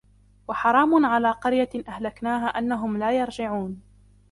وحرام 0.47 1.05
على 1.05 1.31
قرية 1.31 1.69
أهلكناها 1.87 2.47
أنهم 2.47 2.97
لا 2.97 3.11
يرجعون 3.11 3.81